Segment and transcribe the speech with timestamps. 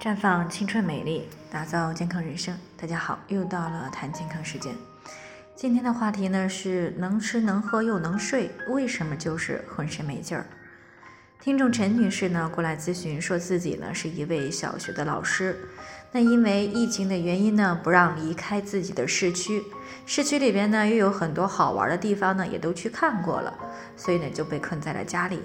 [0.00, 2.56] 绽放青春美丽，打造健康人生。
[2.74, 4.74] 大家好，又到了谈健康时间。
[5.54, 10.46] 今天的话题呢是能吃能喝又能睡，为什么就是浑身没劲儿？
[11.38, 15.68] 听众陈女士呢过来咨询，说自己呢是一位小学的老师，
[16.12, 19.62] 那因为疫情的原因呢，不让离开自己的市区，
[20.06, 23.52] 市区里边呢又有很多好玩的地方呢，也都去看过了，
[23.98, 25.42] 所以呢就被困在了家里。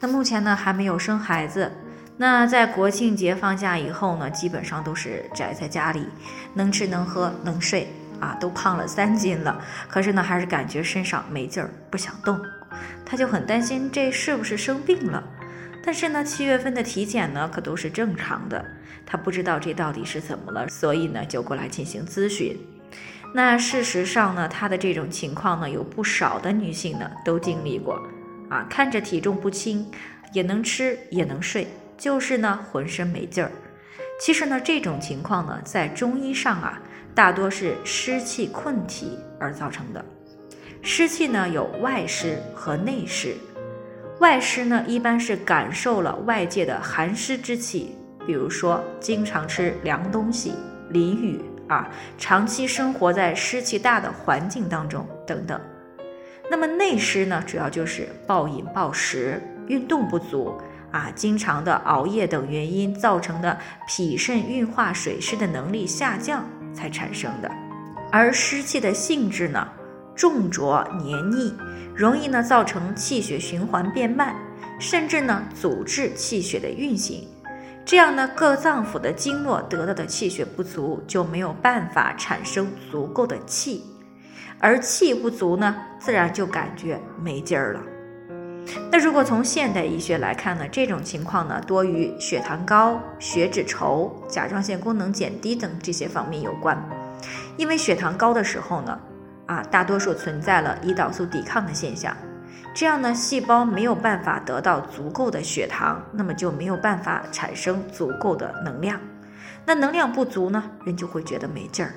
[0.00, 1.72] 那目前呢还没有生孩子。
[2.18, 6.06] 那在国庆节放假以后呢，基本上都是宅在家里，
[6.54, 9.60] 能吃能喝能睡啊，都胖了三斤了。
[9.86, 12.40] 可是呢，还是感觉身上没劲儿，不想动。
[13.04, 15.22] 他就很担心这是不是生病了。
[15.84, 18.64] 但是呢，七月份的体检呢可都是正常的，
[19.04, 22.58] 他不知道这到底是怎么了，所以呢就过来进行咨询。
[23.34, 28.00] 那事实上呢，他的这种情况呢，有不少的女性呢都经历过
[28.48, 29.86] 啊，看着体重不轻，
[30.32, 31.68] 也能吃也能睡。
[31.96, 33.50] 就是呢，浑身没劲儿。
[34.18, 36.80] 其实呢，这种情况呢，在中医上啊，
[37.14, 40.04] 大多是湿气困体而造成的。
[40.82, 43.34] 湿气呢，有外湿和内湿。
[44.20, 47.94] 外湿呢，一般是感受了外界的寒湿之气，
[48.26, 50.54] 比如说经常吃凉东西、
[50.90, 55.60] 淋雨啊，长期生活在湿气大的环境当中等等。
[56.50, 60.56] 那么内湿呢，主要就是暴饮暴食、运动不足。
[60.92, 67.50] 啊，经常的熬夜等原因造成的脾肾运化水湿的能力下降才产生的，
[68.10, 69.66] 而湿气的性质呢，
[70.14, 71.54] 重浊黏腻，
[71.94, 74.34] 容易呢造成气血循环变慢，
[74.78, 77.28] 甚至呢阻滞气血的运行，
[77.84, 83.84] 这样呢各脏腑的经络得到的气血不足，就没有办法产生足够的气，
[84.60, 87.80] 而气不足呢，自然就感觉没劲儿了。
[88.90, 96.76] 那如果从现代医学来看呢，这种情况呢多与血糖高、血脂稠、甲状腺功能减低等这些方面有关。
[97.56, 98.98] 因为血糖高的时候呢，
[99.46, 102.16] 啊，大多数存在了胰岛素抵抗的现象，
[102.74, 109.00] 这样呢，细胞没有办法得到足够的血糖，那么就没有办法产生足够的能量。
[109.64, 111.94] 那能量不足呢，人就会觉得没劲儿，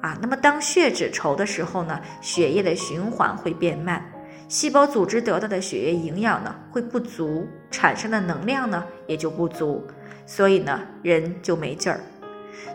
[0.00, 4.02] 啊，那么当血脂稠的时候呢，血液的循环会变慢。
[4.48, 9.84] 细胞组织得到的血液营养呢会不足，产生的能量呢也就不足，
[10.24, 12.00] 所以呢人就没劲儿。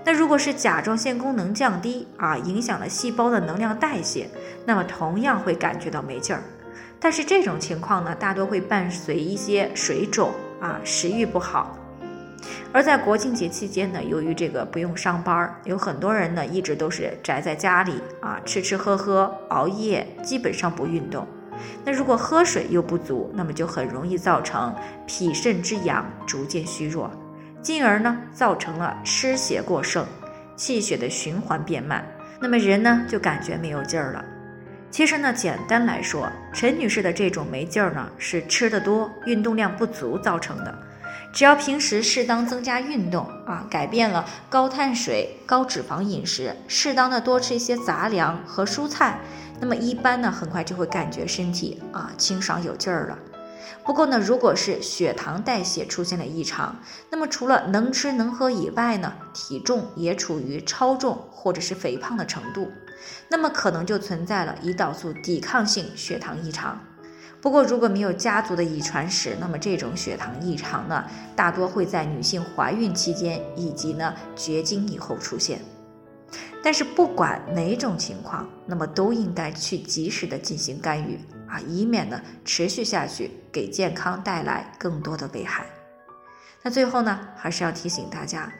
[0.03, 4.29] 那如果是甲状腺功能降低啊，影响了细胞的能量代谢，
[4.65, 6.41] 那么同样会感觉到没劲儿。
[6.99, 11.77] 但是这种情况呢，大多会伴随一些水肿啊，食欲不好。
[12.73, 21.25] 而在国庆节期间呢，由于这个不用上班，有很多人呢一直都是宅在家里啊，吃吃喝喝，熬夜，基本上不运动。
[21.83, 24.73] 那如果喝水又不足，那么就很容易造成
[25.05, 27.09] 脾肾之阳逐渐虚弱，
[27.61, 30.05] 进而呢造成了湿邪过盛，
[30.55, 32.05] 气血的循环变慢，
[32.39, 34.23] 那么人呢就感觉没有劲儿了。
[34.89, 40.77] 其实呢，简单来说，陈女士的这种没劲儿呢是吃的多、运动量不足造成的。
[41.31, 49.17] 只要平时适当增加运动啊，改变了高碳水、高脂肪饮食，适当的多吃一些杂粮和蔬菜。
[49.61, 53.19] 那么一般呢，很快就会感觉身体啊清爽有劲儿了。
[53.85, 56.75] 不过呢，如果是血糖代谢出现了异常，
[57.09, 62.71] 那么除了能吃能喝以外呢，体重也处于超重或者是肥胖的程度，
[63.29, 66.79] 那么可能就存在了胰岛素抵抗性血糖异常。
[67.39, 71.03] 不过如果没有家族的遗传史，那么这种血糖异常呢，
[71.35, 75.59] 大多会在女性怀孕期间以及呢绝经以后出现。
[76.63, 85.65] 但是不管哪种情况，那么都应该去及时的进行干预啊，以免呢持续下去给健康带来更多的危害。
[86.61, 88.51] 那最后呢，还是要提醒大家，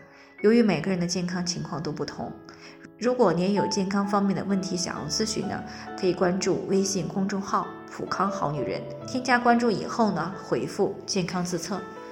[0.42, 2.32] 由于每个人的健康情况都不同，
[2.98, 5.64] 如果您有健康方面的问题想要咨询呢，
[6.00, 11.80] 可以关注微信公众号“普康好女人”，添加关注以后呢，回复“健康自测”。